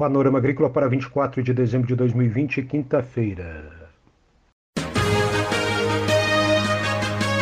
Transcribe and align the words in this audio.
Panorama 0.00 0.38
Agrícola 0.38 0.70
para 0.70 0.88
24 0.88 1.42
de 1.42 1.52
dezembro 1.52 1.86
de 1.86 1.94
2020, 1.94 2.62
quinta-feira. 2.62 3.70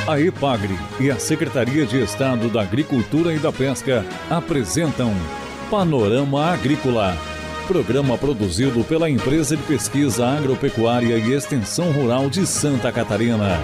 A 0.09 0.21
EPAGRE 0.21 0.75
e 0.99 1.09
a 1.09 1.21
Secretaria 1.21 1.87
de 1.87 2.03
Estado 2.03 2.49
da 2.49 2.63
Agricultura 2.63 3.33
e 3.33 3.39
da 3.39 3.53
Pesca 3.53 4.05
apresentam 4.29 5.13
Panorama 5.71 6.47
Agrícola, 6.47 7.17
programa 7.69 8.19
produzido 8.19 8.83
pela 8.83 9.09
Empresa 9.09 9.57
de 9.57 9.63
Pesquisa 9.63 10.27
Agropecuária 10.27 11.17
e 11.17 11.33
Extensão 11.33 11.93
Rural 11.93 12.29
de 12.29 12.45
Santa 12.45 12.91
Catarina. 12.91 13.61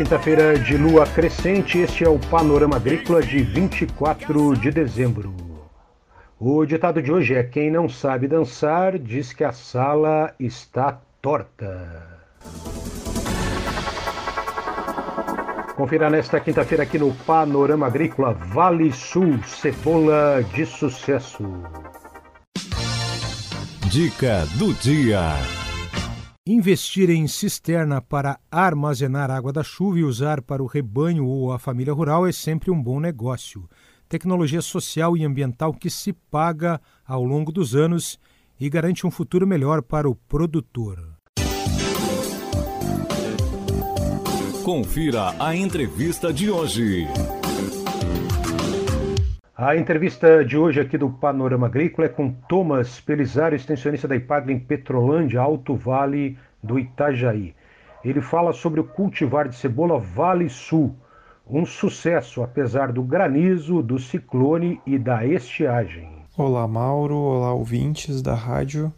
Quinta-feira 0.00 0.58
de 0.58 0.78
lua 0.78 1.06
crescente, 1.06 1.76
este 1.76 2.04
é 2.04 2.08
o 2.08 2.18
Panorama 2.18 2.76
Agrícola 2.76 3.20
de 3.20 3.42
24 3.42 4.56
de 4.56 4.70
dezembro. 4.70 5.34
O 6.38 6.64
ditado 6.64 7.02
de 7.02 7.12
hoje 7.12 7.34
é: 7.34 7.42
Quem 7.42 7.70
não 7.70 7.86
sabe 7.86 8.26
dançar 8.26 8.98
diz 8.98 9.34
que 9.34 9.44
a 9.44 9.52
sala 9.52 10.34
está 10.40 10.98
torta. 11.20 12.18
Confira 15.76 16.08
nesta 16.08 16.40
quinta-feira 16.40 16.84
aqui 16.84 16.98
no 16.98 17.12
Panorama 17.26 17.86
Agrícola 17.86 18.32
Vale 18.32 18.90
Sul 18.92 19.38
Cebola 19.44 20.42
de 20.54 20.64
Sucesso. 20.64 21.44
Dica 23.90 24.46
do 24.56 24.72
dia. 24.72 25.59
Investir 26.52 27.10
em 27.10 27.28
cisterna 27.28 28.02
para 28.02 28.36
armazenar 28.50 29.30
água 29.30 29.52
da 29.52 29.62
chuva 29.62 30.00
e 30.00 30.02
usar 30.02 30.42
para 30.42 30.60
o 30.60 30.66
rebanho 30.66 31.24
ou 31.24 31.52
a 31.52 31.60
família 31.60 31.92
rural 31.92 32.26
é 32.26 32.32
sempre 32.32 32.72
um 32.72 32.82
bom 32.82 32.98
negócio. 32.98 33.70
Tecnologia 34.08 34.60
social 34.60 35.16
e 35.16 35.24
ambiental 35.24 35.72
que 35.72 35.88
se 35.88 36.12
paga 36.12 36.80
ao 37.06 37.22
longo 37.22 37.52
dos 37.52 37.76
anos 37.76 38.18
e 38.58 38.68
garante 38.68 39.06
um 39.06 39.12
futuro 39.12 39.46
melhor 39.46 39.80
para 39.80 40.10
o 40.10 40.16
produtor. 40.16 40.98
Confira 44.64 45.32
a 45.38 45.54
entrevista 45.54 46.32
de 46.32 46.50
hoje. 46.50 47.06
A 49.62 49.76
entrevista 49.76 50.42
de 50.42 50.56
hoje 50.56 50.80
aqui 50.80 50.96
do 50.96 51.10
Panorama 51.10 51.66
Agrícola 51.66 52.06
é 52.06 52.08
com 52.08 52.32
Thomas 52.32 52.98
Pelisário, 52.98 53.54
extensionista 53.54 54.08
da 54.08 54.16
IPAGRE 54.16 54.54
em 54.54 54.58
Petrolândia, 54.58 55.38
Alto 55.38 55.76
Vale 55.76 56.38
do 56.62 56.78
Itajaí. 56.78 57.54
Ele 58.02 58.22
fala 58.22 58.54
sobre 58.54 58.80
o 58.80 58.84
cultivar 58.84 59.50
de 59.50 59.54
cebola 59.54 59.98
Vale 59.98 60.48
Sul, 60.48 60.96
um 61.46 61.66
sucesso 61.66 62.42
apesar 62.42 62.90
do 62.90 63.02
granizo, 63.02 63.82
do 63.82 63.98
ciclone 63.98 64.80
e 64.86 64.98
da 64.98 65.26
estiagem. 65.26 66.10
Olá, 66.38 66.66
Mauro. 66.66 67.16
Olá, 67.16 67.52
ouvintes 67.52 68.22
da 68.22 68.34
rádio. 68.34 68.90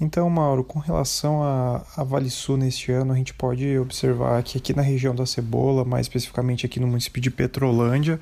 Então, 0.00 0.28
Mauro, 0.28 0.64
com 0.64 0.80
relação 0.80 1.44
a, 1.44 1.80
a 1.96 2.02
Vale 2.02 2.28
Sul 2.28 2.56
neste 2.56 2.90
ano, 2.90 3.12
a 3.12 3.16
gente 3.16 3.32
pode 3.32 3.78
observar 3.78 4.42
que 4.42 4.58
aqui 4.58 4.74
na 4.74 4.82
região 4.82 5.14
da 5.14 5.24
Cebola, 5.24 5.84
mais 5.84 6.06
especificamente 6.06 6.66
aqui 6.66 6.80
no 6.80 6.88
município 6.88 7.22
de 7.22 7.30
Petrolândia, 7.30 8.18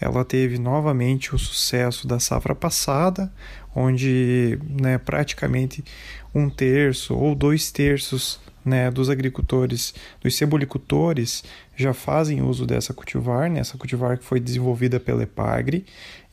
ela 0.00 0.24
teve 0.24 0.58
novamente 0.58 1.34
o 1.34 1.38
sucesso 1.38 2.06
da 2.06 2.18
safra 2.18 2.54
passada, 2.54 3.32
onde 3.74 4.58
né, 4.68 4.98
praticamente 4.98 5.84
um 6.34 6.48
terço 6.48 7.14
ou 7.14 7.34
dois 7.34 7.70
terços 7.70 8.40
né, 8.64 8.90
dos 8.90 9.10
agricultores, 9.10 9.94
dos 10.20 10.36
cebolicultores, 10.36 11.44
já 11.76 11.92
fazem 11.92 12.42
uso 12.42 12.66
dessa 12.66 12.92
cultivar, 12.94 13.50
né, 13.50 13.60
essa 13.60 13.76
cultivar 13.76 14.18
que 14.18 14.24
foi 14.24 14.40
desenvolvida 14.40 15.00
pela 15.00 15.22
Epagre. 15.22 15.84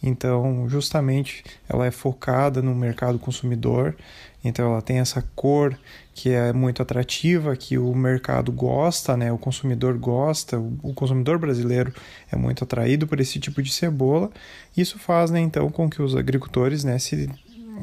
Então, 0.04 0.68
justamente, 0.68 1.44
ela 1.70 1.86
é 1.86 1.92
focada 1.92 2.62
no 2.62 2.74
mercado 2.74 3.20
consumidor, 3.20 3.96
então 4.44 4.72
ela 4.72 4.82
tem 4.82 4.98
essa 5.00 5.22
cor 5.36 5.78
que 6.14 6.32
é 6.32 6.52
muito 6.52 6.82
atrativa, 6.82 7.56
que 7.56 7.78
o 7.78 7.94
mercado 7.94 8.52
gosta, 8.52 9.16
né? 9.16 9.32
O 9.32 9.38
consumidor 9.38 9.98
gosta, 9.98 10.58
o 10.60 10.94
consumidor 10.94 11.38
brasileiro 11.38 11.94
é 12.32 12.36
muito 12.36 12.64
atraído 12.64 13.06
por 13.08 13.20
esse 13.20 13.40
tipo 13.40 13.62
de 13.62 13.72
cebola. 13.72 14.32
Isso 14.76 14.98
faz, 14.98 15.30
né, 15.30 15.40
então, 15.40 15.70
com 15.70 15.90
que 15.90 16.02
os 16.02 16.16
agricultores, 16.16 16.84
né, 16.84 16.98
se 16.98 17.30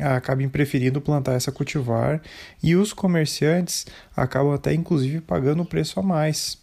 acabem 0.01 0.49
preferindo 0.49 1.01
plantar 1.01 1.33
essa 1.33 1.51
cultivar 1.51 2.21
e 2.63 2.77
os 2.77 2.93
comerciantes 2.93 3.87
acabam 4.17 4.55
até 4.55 4.73
inclusive 4.73 5.21
pagando 5.21 5.63
o 5.63 5.67
preço 5.67 5.99
a 5.99 6.03
mais 6.03 6.59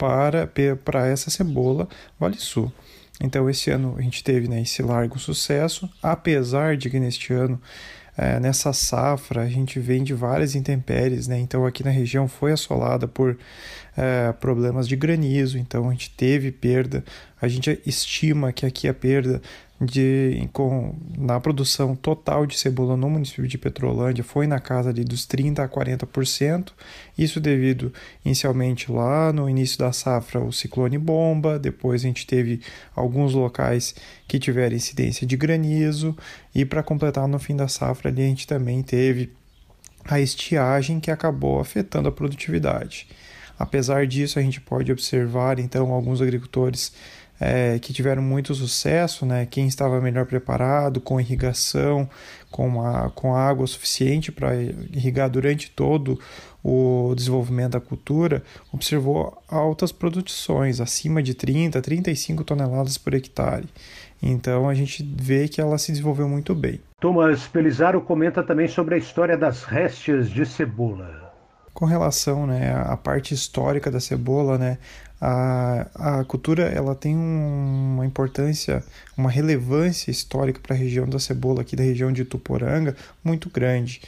para, 0.00 0.50
para 0.82 1.06
essa 1.06 1.28
cebola 1.28 1.86
Vale 2.18 2.38
Sul. 2.38 2.72
Então 3.20 3.50
esse 3.50 3.70
ano 3.70 3.94
a 3.98 4.00
gente 4.00 4.24
teve 4.24 4.48
né, 4.48 4.62
esse 4.62 4.82
largo 4.82 5.18
sucesso, 5.18 5.90
apesar 6.02 6.78
de 6.78 6.88
que 6.88 6.98
neste 6.98 7.34
ano 7.34 7.60
é, 8.16 8.40
nessa 8.40 8.72
safra 8.72 9.42
a 9.42 9.48
gente 9.48 9.78
vende 9.78 10.14
várias 10.14 10.54
intempéries, 10.54 11.28
né? 11.28 11.38
Então 11.38 11.66
aqui 11.66 11.84
na 11.84 11.90
região 11.90 12.26
foi 12.26 12.52
assolada 12.52 13.06
por 13.06 13.36
é, 13.96 14.32
problemas 14.32 14.86
de 14.88 14.96
granizo, 14.96 15.58
então 15.58 15.88
a 15.88 15.92
gente 15.92 16.10
teve 16.10 16.50
perda. 16.50 17.04
A 17.40 17.48
gente 17.48 17.80
estima 17.86 18.52
que 18.52 18.66
aqui 18.66 18.86
a 18.88 18.94
perda 18.94 19.40
de, 19.80 20.46
com, 20.52 20.94
na 21.16 21.40
produção 21.40 21.96
total 21.96 22.44
de 22.44 22.58
cebola 22.58 22.98
no 22.98 23.08
município 23.08 23.48
de 23.48 23.56
Petrolândia 23.56 24.22
foi 24.22 24.46
na 24.46 24.60
casa 24.60 24.90
ali 24.90 25.02
dos 25.02 25.26
30% 25.26 25.60
a 25.60 25.68
40%. 25.68 26.72
Isso 27.16 27.40
devido 27.40 27.92
inicialmente 28.22 28.92
lá 28.92 29.32
no 29.32 29.48
início 29.48 29.78
da 29.78 29.90
safra 29.90 30.40
o 30.40 30.52
ciclone 30.52 30.98
bomba, 30.98 31.58
depois 31.58 32.02
a 32.02 32.06
gente 32.06 32.26
teve 32.26 32.60
alguns 32.94 33.32
locais 33.32 33.94
que 34.28 34.38
tiveram 34.38 34.76
incidência 34.76 35.26
de 35.26 35.36
granizo 35.36 36.14
e 36.54 36.64
para 36.66 36.82
completar 36.82 37.26
no 37.26 37.38
fim 37.38 37.56
da 37.56 37.66
safra 37.66 38.10
ali 38.10 38.22
a 38.22 38.26
gente 38.26 38.46
também 38.46 38.82
teve 38.82 39.32
a 40.04 40.20
estiagem 40.20 41.00
que 41.00 41.10
acabou 41.10 41.58
afetando 41.58 42.08
a 42.08 42.12
produtividade. 42.12 43.06
Apesar 43.60 44.06
disso, 44.06 44.38
a 44.38 44.42
gente 44.42 44.58
pode 44.58 44.90
observar 44.90 45.58
então 45.58 45.92
alguns 45.92 46.22
agricultores 46.22 46.94
é, 47.38 47.78
que 47.78 47.92
tiveram 47.92 48.22
muito 48.22 48.54
sucesso, 48.54 49.26
né? 49.26 49.44
quem 49.44 49.66
estava 49.66 50.00
melhor 50.00 50.24
preparado, 50.24 50.98
com 50.98 51.20
irrigação, 51.20 52.08
com, 52.50 52.82
a, 52.82 53.10
com 53.10 53.36
água 53.36 53.66
suficiente 53.66 54.32
para 54.32 54.56
irrigar 54.56 55.28
durante 55.28 55.70
todo 55.70 56.18
o 56.64 57.12
desenvolvimento 57.14 57.72
da 57.72 57.80
cultura, 57.80 58.42
observou 58.72 59.36
altas 59.46 59.92
produções, 59.92 60.80
acima 60.80 61.22
de 61.22 61.34
30, 61.34 61.82
35 61.82 62.42
toneladas 62.44 62.96
por 62.96 63.12
hectare. 63.12 63.68
Então 64.22 64.70
a 64.70 64.74
gente 64.74 65.06
vê 65.18 65.48
que 65.48 65.60
ela 65.60 65.76
se 65.76 65.92
desenvolveu 65.92 66.26
muito 66.26 66.54
bem. 66.54 66.80
Thomas 66.98 67.46
Pelizaro 67.46 68.00
comenta 68.00 68.42
também 68.42 68.68
sobre 68.68 68.94
a 68.94 68.98
história 68.98 69.36
das 69.36 69.64
réstias 69.64 70.30
de 70.30 70.46
cebola. 70.46 71.19
Com 71.72 71.84
relação 71.84 72.46
né, 72.46 72.74
à 72.74 72.96
parte 72.96 73.32
histórica 73.32 73.90
da 73.90 74.00
cebola, 74.00 74.58
né, 74.58 74.78
a, 75.20 76.20
a 76.20 76.24
cultura 76.24 76.64
ela 76.64 76.94
tem 76.94 77.14
uma 77.16 78.06
importância, 78.06 78.82
uma 79.16 79.30
relevância 79.30 80.10
histórica 80.10 80.60
para 80.60 80.74
a 80.74 80.78
região 80.78 81.06
da 81.06 81.18
cebola 81.18 81.60
aqui 81.60 81.76
da 81.76 81.82
região 81.82 82.10
de 82.10 82.24
Tuporanga 82.24 82.96
muito 83.22 83.50
grande. 83.50 84.00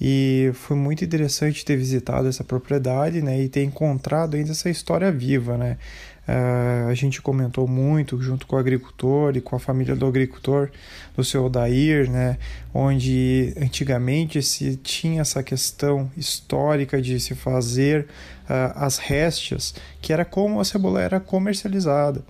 E 0.00 0.50
foi 0.54 0.76
muito 0.76 1.04
interessante 1.04 1.64
ter 1.64 1.76
visitado 1.76 2.26
essa 2.26 2.42
propriedade 2.42 3.20
né, 3.20 3.38
e 3.42 3.48
ter 3.48 3.62
encontrado 3.62 4.34
ainda 4.34 4.52
essa 4.52 4.70
história 4.70 5.12
viva. 5.12 5.58
Né? 5.58 5.76
Uh, 6.26 6.88
a 6.88 6.94
gente 6.94 7.20
comentou 7.20 7.68
muito 7.68 8.20
junto 8.22 8.46
com 8.46 8.56
o 8.56 8.58
agricultor 8.58 9.36
e 9.36 9.40
com 9.40 9.56
a 9.56 9.58
família 9.58 9.94
do 9.94 10.06
agricultor, 10.06 10.70
do 11.14 11.24
seu 11.24 11.44
Odair, 11.44 12.08
né, 12.08 12.38
onde 12.72 13.52
antigamente 13.60 14.40
se 14.42 14.76
tinha 14.76 15.22
essa 15.22 15.42
questão 15.42 16.10
histórica 16.16 17.02
de 17.02 17.18
se 17.18 17.34
fazer 17.34 18.06
uh, 18.48 18.72
as 18.76 18.96
réstias, 18.96 19.74
que 20.00 20.12
era 20.12 20.24
como 20.24 20.60
a 20.60 20.64
cebola 20.64 21.02
era 21.02 21.20
comercializada. 21.20 22.24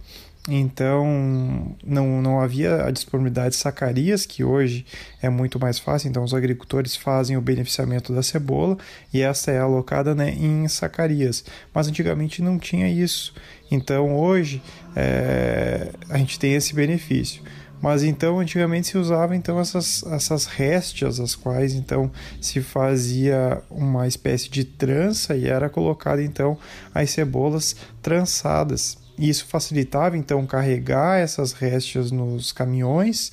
Então, 0.53 1.77
não, 1.85 2.21
não 2.21 2.41
havia 2.41 2.85
a 2.85 2.91
disponibilidade 2.91 3.51
de 3.51 3.57
sacarias, 3.57 4.27
que 4.27 4.43
hoje 4.43 4.85
é 5.23 5.31
muito 5.31 5.61
mais 5.61 5.79
fácil. 5.79 6.09
Então, 6.09 6.25
os 6.25 6.35
agricultores 6.35 6.97
fazem 6.97 7.37
o 7.37 7.41
beneficiamento 7.41 8.13
da 8.13 8.21
cebola 8.21 8.77
e 9.15 9.21
essa 9.23 9.53
é 9.53 9.61
alocada 9.61 10.13
né, 10.13 10.31
em 10.31 10.67
sacarias. 10.67 11.45
Mas 11.73 11.87
antigamente 11.87 12.43
não 12.43 12.59
tinha 12.59 12.89
isso. 12.89 13.33
Então, 13.71 14.19
hoje 14.19 14.61
é, 14.97 15.93
a 16.09 16.19
gente 16.19 16.37
tem 16.37 16.55
esse 16.55 16.75
benefício. 16.75 17.43
Mas 17.81 18.03
então 18.03 18.39
antigamente 18.39 18.89
se 18.89 18.99
usava 18.99 19.35
então 19.35 19.59
essas, 19.59 20.03
essas 20.03 20.45
réstias, 20.45 21.19
as 21.19 21.35
quais 21.35 21.73
então 21.73 22.11
se 22.39 22.61
fazia 22.61 23.63
uma 23.71 24.07
espécie 24.07 24.51
de 24.51 24.65
trança 24.65 25.35
e 25.35 25.49
era 25.49 25.71
colocada 25.71 26.23
então 26.23 26.59
as 26.95 27.09
cebolas 27.11 27.75
trançadas. 28.03 28.99
E 29.21 29.29
isso 29.29 29.45
facilitava 29.45 30.17
então 30.17 30.47
carregar 30.47 31.21
essas 31.21 31.53
réstias 31.53 32.11
nos 32.11 32.53
caminhões 32.53 33.31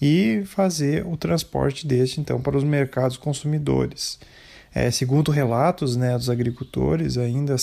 e 0.00 0.42
fazer 0.44 1.06
o 1.06 1.16
transporte 1.16 1.86
deste 1.86 2.20
então 2.20 2.42
para 2.42 2.58
os 2.58 2.62
mercados 2.62 3.16
consumidores. 3.16 4.18
É, 4.74 4.90
segundo 4.90 5.30
relatos 5.30 5.96
né, 5.96 6.14
dos 6.16 6.28
agricultores, 6.28 7.16
ainda 7.16 7.56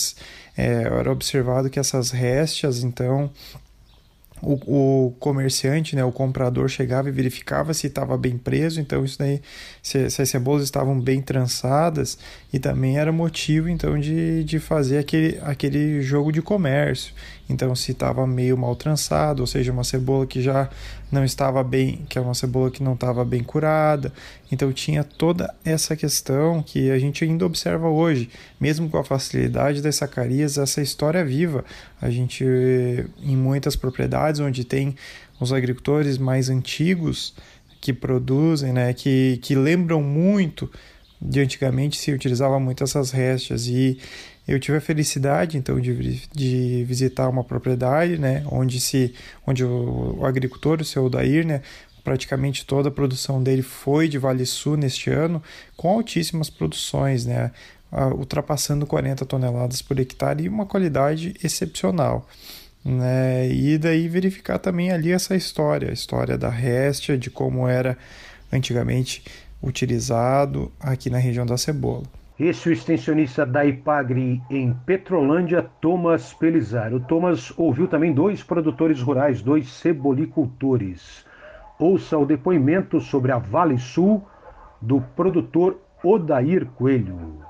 é, 0.57 0.85
era 0.85 1.11
observado 1.11 1.69
que 1.69 1.79
essas 1.79 2.09
réstias 2.09 2.83
então 2.83 3.29
o, 4.41 4.53
o, 5.07 5.11
comerciante, 5.19 5.95
né, 5.95 6.03
o 6.03 6.11
comprador 6.11 6.67
chegava 6.67 7.09
e 7.09 7.11
verificava 7.11 7.73
se 7.73 7.87
estava 7.87 8.17
bem 8.17 8.37
preso, 8.37 8.79
então 8.79 9.03
isso 9.03 9.17
daí, 9.17 9.41
se, 9.81 10.09
se, 10.09 10.21
as 10.21 10.29
cebolas 10.29 10.63
estavam 10.63 10.99
bem 10.99 11.21
trançadas, 11.21 12.17
e 12.51 12.59
também 12.59 12.97
era 12.97 13.11
motivo 13.11 13.67
então 13.69 13.99
de, 13.99 14.43
de 14.43 14.59
fazer 14.59 14.99
aquele, 14.99 15.39
aquele 15.41 16.01
jogo 16.01 16.31
de 16.31 16.41
comércio. 16.41 17.13
Então 17.49 17.73
se 17.75 17.91
estava 17.93 18.27
meio 18.27 18.57
mal 18.57 18.75
trançado, 18.75 19.41
ou 19.41 19.47
seja, 19.47 19.71
uma 19.71 19.83
cebola 19.83 20.27
que 20.27 20.41
já 20.41 20.69
não 21.09 21.23
estava 21.23 21.63
bem, 21.63 22.05
que 22.09 22.17
é 22.17 22.21
uma 22.21 22.33
cebola 22.33 22.69
que 22.69 22.83
não 22.83 22.93
estava 22.93 23.23
bem 23.23 23.41
curada. 23.41 24.11
Então 24.51 24.71
tinha 24.73 25.03
toda 25.03 25.53
essa 25.63 25.95
questão 25.95 26.61
que 26.61 26.91
a 26.91 26.99
gente 26.99 27.23
ainda 27.23 27.45
observa 27.45 27.87
hoje, 27.87 28.29
mesmo 28.59 28.89
com 28.89 28.97
a 28.97 29.03
facilidade 29.03 29.81
das 29.81 29.95
sacarias, 29.95 30.57
essa 30.57 30.81
história 30.81 31.23
viva. 31.23 31.63
A 32.01 32.09
gente 32.09 32.43
em 33.23 33.37
muitas 33.37 33.75
propriedades 33.75 34.26
onde 34.39 34.63
tem 34.63 34.95
os 35.39 35.53
agricultores 35.53 36.17
mais 36.17 36.49
antigos 36.49 37.33
que 37.79 37.93
produzem, 37.93 38.73
né, 38.73 38.93
que, 38.93 39.39
que 39.41 39.55
lembram 39.55 40.01
muito 40.01 40.69
de 41.21 41.39
antigamente 41.39 41.97
se 41.97 42.11
utilizava 42.11 42.59
muito 42.59 42.83
essas 42.83 43.11
restas 43.11 43.67
e 43.67 43.97
eu 44.47 44.59
tive 44.59 44.77
a 44.77 44.81
felicidade 44.81 45.57
então 45.57 45.79
de, 45.79 46.21
de 46.33 46.83
visitar 46.85 47.27
uma 47.27 47.43
propriedade, 47.43 48.17
né, 48.17 48.43
onde 48.49 48.79
se 48.79 49.13
onde 49.45 49.63
o, 49.63 50.17
o 50.19 50.25
agricultor, 50.25 50.81
o 50.81 50.85
seu 50.85 51.05
Odair, 51.05 51.45
né, 51.45 51.61
praticamente 52.03 52.65
toda 52.65 52.89
a 52.89 52.91
produção 52.91 53.43
dele 53.43 53.61
foi 53.61 54.07
de 54.07 54.17
Vale 54.17 54.45
Sul 54.45 54.77
neste 54.77 55.09
ano, 55.09 55.43
com 55.75 55.89
altíssimas 55.89 56.49
produções, 56.49 57.25
né, 57.25 57.51
ultrapassando 58.15 58.85
40 58.85 59.25
toneladas 59.25 59.81
por 59.81 59.99
hectare 59.99 60.43
e 60.43 60.49
uma 60.49 60.65
qualidade 60.65 61.35
excepcional. 61.43 62.27
Né? 62.87 63.49
E 63.49 63.77
daí 63.77 64.07
verificar 64.07 64.59
também 64.59 64.93
ali 64.93 65.11
essa 65.11 65.35
história, 65.35 65.89
a 65.89 65.93
história 65.93 66.37
da 66.37 66.47
Restia, 66.47 67.17
de 67.17 67.29
como 67.29 67.67
era 67.67 67.97
antigamente 68.51 69.25
utilizado 69.61 70.71
aqui 70.79 71.09
na 71.09 71.17
região 71.17 71.45
da 71.45 71.57
cebola. 71.57 72.03
Esse 72.39 72.69
é 72.69 72.71
o 72.71 72.73
extensionista 72.73 73.45
da 73.45 73.65
Ipagre 73.65 74.41
em 74.49 74.71
Petrolândia, 74.85 75.65
Thomas 75.81 76.33
Pelizar. 76.33 76.93
O 76.93 76.99
Thomas 77.01 77.51
ouviu 77.57 77.89
também 77.89 78.13
dois 78.13 78.41
produtores 78.41 79.01
rurais, 79.01 79.41
dois 79.41 79.67
cebolicultores. 79.69 81.25
Ouça 81.77 82.17
o 82.17 82.25
depoimento 82.25 83.01
sobre 83.01 83.33
a 83.33 83.37
Vale 83.37 83.77
Sul 83.77 84.25
do 84.81 85.01
produtor 85.01 85.81
Odair 86.01 86.65
Coelho. 86.67 87.41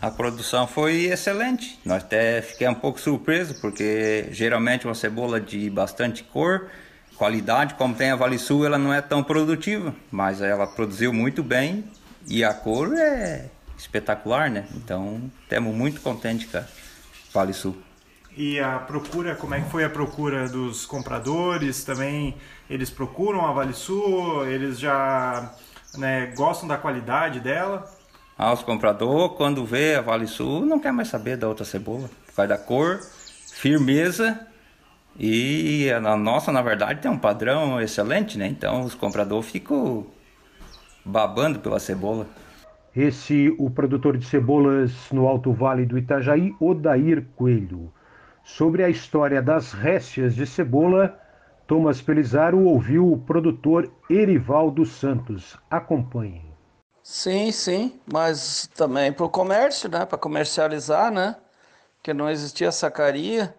A 0.00 0.10
produção 0.10 0.66
foi 0.66 1.04
excelente. 1.04 1.78
Nós 1.84 2.02
até 2.02 2.40
fiquei 2.40 2.66
um 2.66 2.74
pouco 2.74 2.98
surpreso, 2.98 3.60
porque 3.60 4.28
geralmente 4.30 4.86
uma 4.86 4.94
cebola 4.94 5.38
de 5.38 5.68
bastante 5.68 6.24
cor, 6.24 6.68
qualidade, 7.16 7.74
como 7.74 7.94
tem 7.94 8.10
a 8.10 8.16
Vale 8.16 8.38
Sul, 8.38 8.64
ela 8.64 8.78
não 8.78 8.94
é 8.94 9.02
tão 9.02 9.22
produtiva, 9.22 9.94
mas 10.10 10.40
ela 10.40 10.66
produziu 10.66 11.12
muito 11.12 11.42
bem 11.42 11.84
e 12.26 12.42
a 12.42 12.54
cor 12.54 12.94
é 12.96 13.50
espetacular, 13.76 14.50
né? 14.50 14.66
Então, 14.74 15.30
estamos 15.42 15.74
muito 15.74 16.00
contentes 16.00 16.50
com 16.50 16.56
a 16.56 16.64
Vale 17.34 17.52
Sul. 17.52 17.76
E 18.34 18.58
a 18.58 18.78
procura, 18.78 19.34
como 19.34 19.54
é 19.54 19.60
que 19.60 19.68
foi 19.68 19.84
a 19.84 19.90
procura 19.90 20.48
dos 20.48 20.86
compradores? 20.86 21.84
Também 21.84 22.36
eles 22.70 22.88
procuram 22.88 23.44
a 23.46 23.52
Vale 23.52 23.74
Sul? 23.74 24.46
Eles 24.46 24.78
já 24.78 25.54
né, 25.98 26.32
gostam 26.34 26.66
da 26.66 26.78
qualidade 26.78 27.38
dela? 27.40 27.99
Ah, 28.42 28.54
os 28.54 28.62
compradores, 28.62 29.36
quando 29.36 29.66
vê 29.66 29.96
a 29.96 30.00
Vale 30.00 30.26
Sul, 30.26 30.64
não 30.64 30.80
quer 30.80 30.94
mais 30.94 31.08
saber 31.08 31.36
da 31.36 31.46
outra 31.46 31.62
cebola. 31.62 32.08
Por 32.24 32.34
causa 32.36 32.48
da 32.48 32.56
cor, 32.56 32.98
firmeza 33.52 34.40
e 35.14 35.90
a 35.90 36.16
nossa, 36.16 36.50
na 36.50 36.62
verdade, 36.62 37.02
tem 37.02 37.10
um 37.10 37.18
padrão 37.18 37.78
excelente, 37.78 38.38
né? 38.38 38.46
Então 38.46 38.80
os 38.80 38.94
compradores 38.94 39.50
ficam 39.50 40.06
babando 41.04 41.60
pela 41.60 41.78
cebola. 41.78 42.26
Esse, 42.96 43.54
o 43.58 43.68
produtor 43.68 44.16
de 44.16 44.24
cebolas 44.24 44.90
no 45.12 45.28
Alto 45.28 45.52
Vale 45.52 45.84
do 45.84 45.98
Itajaí, 45.98 46.54
Odair 46.58 47.26
Coelho. 47.36 47.92
Sobre 48.42 48.82
a 48.82 48.88
história 48.88 49.42
das 49.42 49.74
réstias 49.74 50.34
de 50.34 50.46
cebola, 50.46 51.14
Thomas 51.66 52.00
Pelizaro 52.00 52.58
ouviu 52.60 53.12
o 53.12 53.18
produtor 53.18 53.92
Erivaldo 54.08 54.86
Santos. 54.86 55.58
Acompanhe. 55.70 56.49
Sim, 57.02 57.50
sim, 57.52 58.00
mas 58.06 58.68
também 58.74 59.12
para 59.12 59.24
o 59.26 59.30
comércio, 59.30 59.88
né? 59.88 60.04
Para 60.06 60.18
comercializar, 60.18 61.10
né? 61.10 61.36
Que 62.02 62.12
não 62.14 62.30
existia 62.30 62.70
sacaria. 62.72 63.54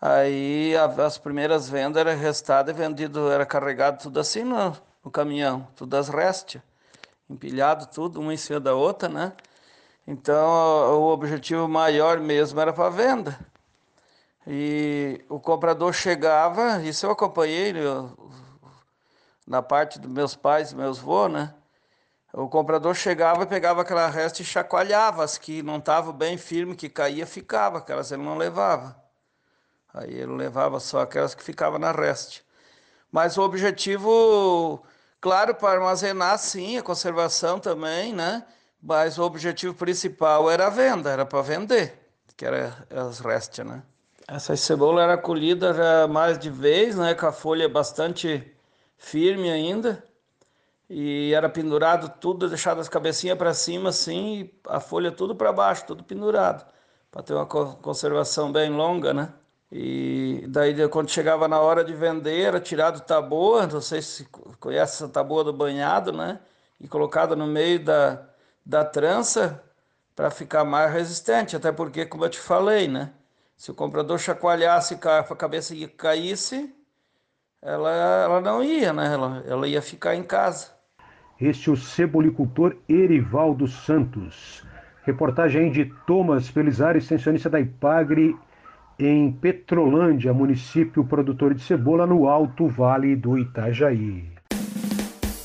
Aí 0.00 0.74
as 0.76 1.18
primeiras 1.18 1.68
vendas 1.68 2.00
era 2.00 2.14
restado 2.14 2.70
e 2.70 2.74
vendido, 2.74 3.30
era 3.30 3.46
carregado 3.46 4.02
tudo 4.02 4.20
assim 4.20 4.44
no, 4.44 4.76
no 5.04 5.10
caminhão, 5.10 5.66
tudo 5.76 5.96
as 5.96 6.08
réstias 6.08 6.62
empilhado 7.28 7.86
tudo, 7.86 8.20
uma 8.20 8.32
em 8.34 8.36
cima 8.36 8.60
da 8.60 8.74
outra, 8.74 9.08
né? 9.08 9.32
Então, 10.06 11.00
o 11.00 11.12
objetivo 11.12 11.68
maior 11.68 12.20
mesmo 12.20 12.60
era 12.60 12.72
para 12.72 12.90
venda. 12.90 13.38
E 14.46 15.24
o 15.28 15.40
comprador 15.40 15.92
chegava, 15.92 16.82
isso 16.82 17.04
eu 17.06 17.10
acompanhei 17.10 17.72
eu, 17.76 18.16
na 19.46 19.60
parte 19.60 19.98
dos 19.98 20.10
meus 20.10 20.36
pais, 20.36 20.72
meus 20.72 20.98
avós, 21.00 21.32
né? 21.32 21.54
O 22.36 22.48
comprador 22.48 22.94
chegava 22.94 23.44
e 23.44 23.46
pegava 23.46 23.80
aquela 23.80 24.08
resta 24.08 24.42
e 24.42 24.44
chacoalhava, 24.44 25.24
as 25.24 25.38
que 25.38 25.62
não 25.62 25.78
estavam 25.78 26.12
bem 26.12 26.36
firme, 26.36 26.76
que 26.76 26.88
caía, 26.88 27.26
ficava, 27.26 27.78
aquelas 27.78 28.12
ele 28.12 28.22
não 28.22 28.36
levava. 28.36 28.94
Aí 29.94 30.12
ele 30.12 30.34
levava 30.36 30.78
só 30.78 31.00
aquelas 31.00 31.34
que 31.34 31.42
ficavam 31.42 31.78
na 31.78 31.92
reste. 31.92 32.44
Mas 33.10 33.38
o 33.38 33.42
objetivo 33.42 34.84
Claro, 35.20 35.54
para 35.54 35.78
armazenar 35.78 36.38
sim, 36.38 36.76
a 36.76 36.82
conservação 36.82 37.58
também, 37.58 38.12
né? 38.12 38.44
Mas 38.80 39.18
o 39.18 39.24
objetivo 39.24 39.74
principal 39.74 40.50
era 40.50 40.66
a 40.66 40.70
venda, 40.70 41.10
era 41.10 41.24
para 41.24 41.42
vender, 41.42 41.98
que 42.36 42.44
era 42.44 42.86
as 42.90 43.18
restas, 43.18 43.66
né? 43.66 43.82
Essa 44.28 44.54
cebola 44.56 45.02
era 45.02 45.16
colhida 45.16 45.72
já 45.72 46.06
mais 46.06 46.38
de 46.38 46.50
vez, 46.50 46.96
né? 46.96 47.14
Com 47.14 47.26
a 47.26 47.32
folha 47.32 47.68
bastante 47.68 48.54
firme 48.98 49.50
ainda. 49.50 50.04
E 50.88 51.32
era 51.34 51.48
pendurado 51.48 52.08
tudo, 52.20 52.48
deixado 52.48 52.80
as 52.80 52.88
cabecinhas 52.88 53.36
para 53.36 53.52
cima 53.54 53.88
assim, 53.90 54.40
e 54.42 54.60
a 54.68 54.80
folha 54.80 55.10
tudo 55.10 55.34
para 55.34 55.52
baixo, 55.52 55.84
tudo 55.86 56.04
pendurado, 56.04 56.64
para 57.10 57.22
ter 57.22 57.34
uma 57.34 57.46
conservação 57.46 58.52
bem 58.52 58.70
longa, 58.70 59.12
né? 59.12 59.32
E 59.70 60.44
daí, 60.48 60.88
quando 60.88 61.10
chegava 61.10 61.48
na 61.48 61.60
hora 61.60 61.84
de 61.84 61.92
vender, 61.92 62.40
era 62.42 62.60
tirado 62.60 63.00
taboa, 63.00 63.66
não 63.66 63.80
sei 63.80 64.00
se 64.00 64.24
conhece 64.60 64.94
essa 65.04 65.08
taboa 65.08 65.42
do 65.44 65.52
banhado, 65.52 66.12
né? 66.12 66.40
E 66.80 66.86
colocada 66.88 67.34
no 67.34 67.46
meio 67.46 67.84
da, 67.84 68.28
da 68.64 68.84
trança 68.84 69.62
para 70.14 70.30
ficar 70.30 70.64
mais 70.64 70.92
resistente. 70.92 71.56
Até 71.56 71.72
porque, 71.72 72.06
como 72.06 72.24
eu 72.24 72.30
te 72.30 72.38
falei, 72.38 72.88
né? 72.88 73.12
Se 73.56 73.70
o 73.70 73.74
comprador 73.74 74.18
chacoalhasse 74.18 74.94
e 74.94 75.08
a 75.08 75.22
cabeça 75.36 75.74
caísse, 75.96 76.74
ela, 77.62 77.90
ela 77.90 78.40
não 78.40 78.62
ia, 78.62 78.92
né? 78.92 79.12
Ela, 79.12 79.44
ela 79.46 79.68
ia 79.68 79.82
ficar 79.82 80.14
em 80.14 80.22
casa. 80.22 80.75
Este 81.38 81.68
é 81.68 81.72
o 81.72 81.76
cebolicultor 81.76 82.76
Erivaldo 82.88 83.68
Santos. 83.68 84.64
Reportagem 85.04 85.70
de 85.70 85.84
Thomas 86.06 86.48
Felizar, 86.48 86.96
extensionista 86.96 87.50
da 87.50 87.60
Ipagre 87.60 88.34
em 88.98 89.30
Petrolândia, 89.30 90.32
município 90.32 91.04
produtor 91.04 91.52
de 91.52 91.60
cebola 91.60 92.06
no 92.06 92.26
Alto 92.26 92.66
Vale 92.66 93.14
do 93.14 93.36
Itajaí. 93.36 94.24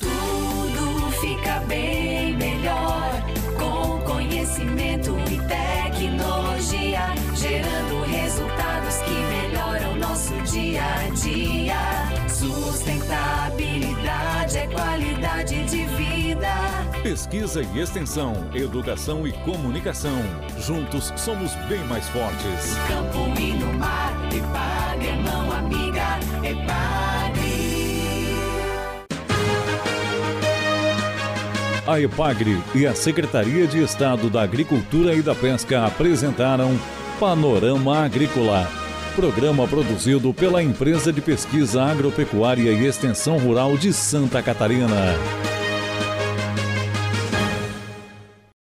Tudo 0.00 1.10
fica 1.20 1.60
bem 1.68 2.38
melhor 2.38 3.10
com 3.58 4.00
conhecimento 4.10 5.14
e 5.30 5.36
tecnologia, 5.46 7.00
gerando 7.34 8.02
resultados 8.06 8.96
que 9.02 9.12
melhoram 9.12 9.98
nosso 9.98 10.32
dia 10.50 10.82
a 10.82 11.10
dia. 11.10 12.28
Sustentabilidade 12.28 13.81
Pesquisa 17.02 17.60
e 17.60 17.80
extensão, 17.80 18.32
educação 18.54 19.26
e 19.26 19.32
comunicação. 19.32 20.22
Juntos 20.60 21.12
somos 21.16 21.52
bem 21.68 21.80
mais 21.88 22.08
fortes. 22.10 22.76
Campo 22.86 23.40
e 23.40 23.54
no 23.54 23.72
mar, 23.72 24.12
Epagre, 24.32 25.12
mão 25.24 25.50
amiga, 25.50 26.20
Epagre. 26.48 27.42
A 31.84 32.00
Epagre 32.00 32.62
e 32.72 32.86
a 32.86 32.94
Secretaria 32.94 33.66
de 33.66 33.82
Estado 33.82 34.30
da 34.30 34.42
Agricultura 34.42 35.12
e 35.12 35.22
da 35.22 35.34
Pesca 35.34 35.84
apresentaram 35.84 36.78
Panorama 37.18 38.04
Agrícola. 38.04 38.68
Programa 39.16 39.66
produzido 39.66 40.32
pela 40.32 40.62
Empresa 40.62 41.12
de 41.12 41.20
Pesquisa 41.20 41.82
Agropecuária 41.82 42.70
e 42.70 42.86
Extensão 42.86 43.38
Rural 43.38 43.76
de 43.76 43.92
Santa 43.92 44.40
Catarina. 44.40 45.18